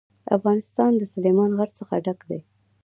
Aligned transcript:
افغانستان 0.37 0.91
له 0.99 1.05
سلیمان 1.13 1.49
غر 1.59 1.69
څخه 1.79 1.93
ډک 2.05 2.19
دی. 2.29 2.39